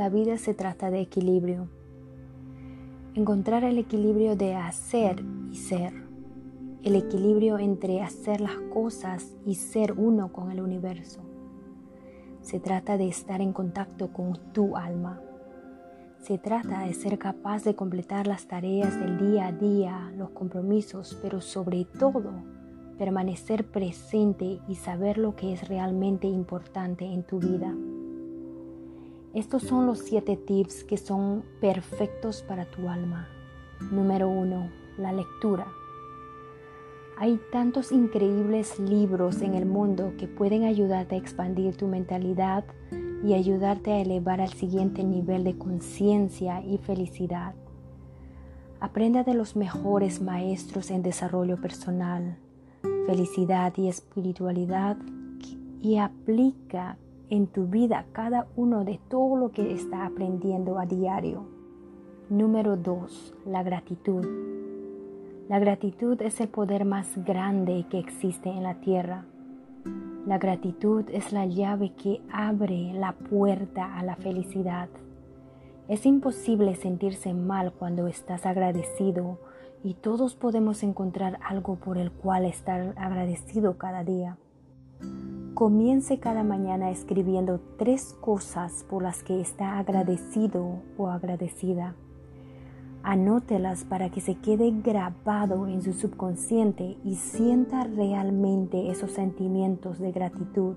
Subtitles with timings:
[0.00, 1.68] la vida se trata de equilibrio.
[3.12, 5.92] Encontrar el equilibrio de hacer y ser.
[6.82, 11.20] El equilibrio entre hacer las cosas y ser uno con el universo.
[12.40, 15.20] Se trata de estar en contacto con tu alma.
[16.22, 21.18] Se trata de ser capaz de completar las tareas del día a día, los compromisos,
[21.20, 22.32] pero sobre todo
[22.96, 27.74] permanecer presente y saber lo que es realmente importante en tu vida.
[29.32, 33.28] Estos son los siete tips que son perfectos para tu alma.
[33.92, 35.68] Número uno, la lectura.
[37.16, 42.64] Hay tantos increíbles libros en el mundo que pueden ayudarte a expandir tu mentalidad
[43.24, 47.54] y ayudarte a elevar al siguiente nivel de conciencia y felicidad.
[48.80, 52.36] Aprenda de los mejores maestros en desarrollo personal,
[53.06, 54.96] felicidad y espiritualidad
[55.82, 56.96] y aplica
[57.30, 61.44] en tu vida cada uno de todo lo que está aprendiendo a diario.
[62.28, 63.34] Número 2.
[63.46, 64.26] La gratitud.
[65.48, 69.24] La gratitud es el poder más grande que existe en la tierra.
[70.26, 74.88] La gratitud es la llave que abre la puerta a la felicidad.
[75.88, 79.38] Es imposible sentirse mal cuando estás agradecido
[79.82, 84.36] y todos podemos encontrar algo por el cual estar agradecido cada día.
[85.60, 91.96] Comience cada mañana escribiendo tres cosas por las que está agradecido o agradecida.
[93.02, 100.12] Anótelas para que se quede grabado en su subconsciente y sienta realmente esos sentimientos de
[100.12, 100.76] gratitud.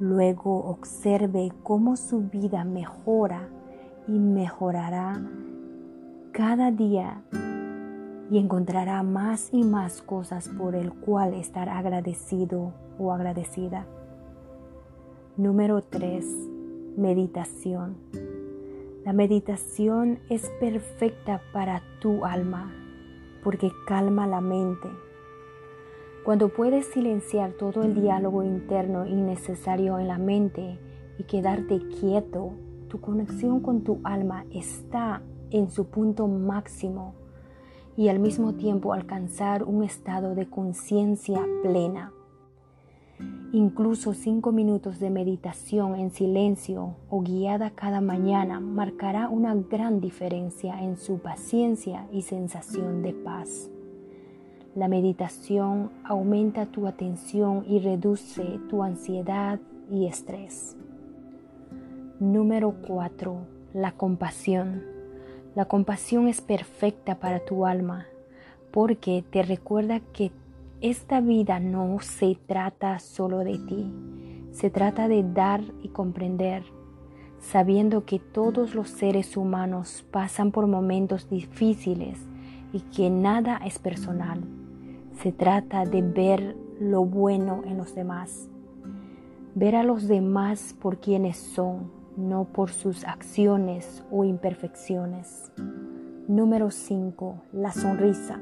[0.00, 3.50] Luego observe cómo su vida mejora
[4.06, 5.20] y mejorará
[6.32, 7.22] cada día
[8.30, 13.86] y encontrará más y más cosas por el cual estar agradecido o agradecida.
[15.36, 16.24] Número 3.
[16.96, 17.96] Meditación.
[19.04, 22.72] La meditación es perfecta para tu alma
[23.42, 24.88] porque calma la mente.
[26.24, 30.78] Cuando puedes silenciar todo el diálogo interno innecesario en la mente
[31.18, 32.50] y quedarte quieto,
[32.88, 37.14] tu conexión con tu alma está en su punto máximo
[37.98, 42.12] y al mismo tiempo alcanzar un estado de conciencia plena.
[43.52, 50.80] Incluso cinco minutos de meditación en silencio o guiada cada mañana marcará una gran diferencia
[50.80, 53.68] en su paciencia y sensación de paz.
[54.76, 59.58] La meditación aumenta tu atención y reduce tu ansiedad
[59.90, 60.76] y estrés.
[62.20, 63.36] Número 4.
[63.74, 64.97] La compasión.
[65.58, 68.06] La compasión es perfecta para tu alma
[68.70, 70.30] porque te recuerda que
[70.80, 73.92] esta vida no se trata solo de ti,
[74.52, 76.62] se trata de dar y comprender,
[77.40, 82.20] sabiendo que todos los seres humanos pasan por momentos difíciles
[82.72, 84.44] y que nada es personal.
[85.20, 88.48] Se trata de ver lo bueno en los demás,
[89.56, 95.52] ver a los demás por quienes son, no por sus acciones o imperfecciones.
[96.26, 97.42] Número 5.
[97.52, 98.40] La sonrisa.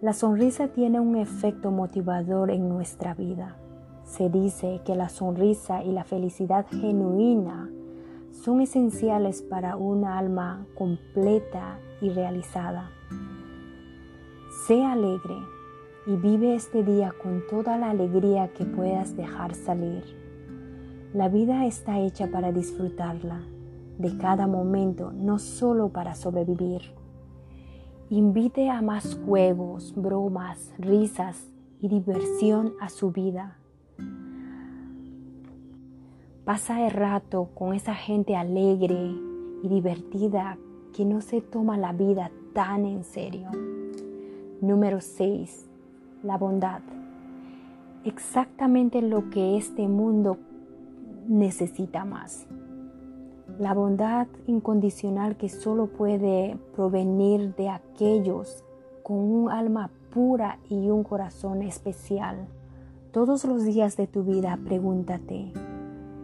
[0.00, 3.56] La sonrisa tiene un efecto motivador en nuestra vida.
[4.04, 7.68] Se dice que la sonrisa y la felicidad genuina
[8.30, 12.90] son esenciales para una alma completa y realizada.
[14.66, 15.36] Sé alegre
[16.06, 20.24] y vive este día con toda la alegría que puedas dejar salir.
[21.14, 23.40] La vida está hecha para disfrutarla
[23.98, 26.82] de cada momento, no solo para sobrevivir.
[28.10, 31.46] Invite a más juegos, bromas, risas
[31.80, 33.58] y diversión a su vida.
[36.44, 39.14] Pasa el rato con esa gente alegre
[39.62, 40.58] y divertida
[40.92, 43.50] que no se toma la vida tan en serio.
[44.60, 45.70] Número 6.
[46.24, 46.80] La bondad.
[48.04, 50.38] Exactamente lo que este mundo
[51.28, 52.46] necesita más.
[53.58, 58.64] La bondad incondicional que solo puede provenir de aquellos
[59.02, 62.48] con un alma pura y un corazón especial.
[63.12, 65.52] Todos los días de tu vida pregúntate,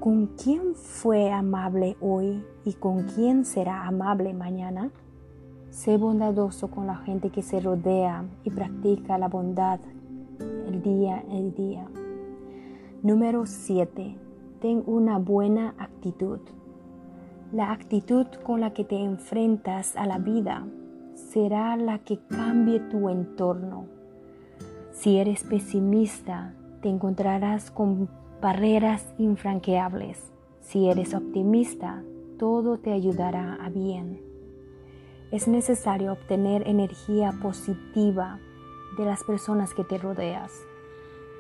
[0.00, 4.90] ¿con quién fue amable hoy y con quién será amable mañana?
[5.70, 9.78] Sé bondadoso con la gente que se rodea y practica la bondad
[10.66, 11.86] el día el día.
[13.02, 14.29] Número 7
[14.60, 16.40] ten una buena actitud.
[17.52, 20.66] La actitud con la que te enfrentas a la vida
[21.14, 23.86] será la que cambie tu entorno.
[24.92, 28.08] Si eres pesimista, te encontrarás con
[28.40, 30.32] barreras infranqueables.
[30.60, 32.02] Si eres optimista,
[32.38, 34.20] todo te ayudará a bien.
[35.30, 38.38] Es necesario obtener energía positiva
[38.98, 40.52] de las personas que te rodeas.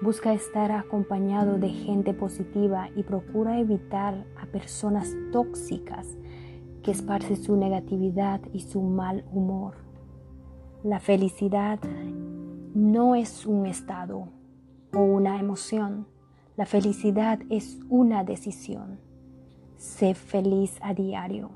[0.02, 6.16] Busca estar acompañado de gente positiva y procura evitar a personas tóxicas
[6.82, 9.74] que esparcen su negatividad y su mal humor.
[10.82, 11.78] La felicidad
[12.74, 14.28] no es un estado
[14.94, 16.06] o una emoción.
[16.56, 19.00] La felicidad es una decisión.
[19.76, 21.50] Sé feliz a diario.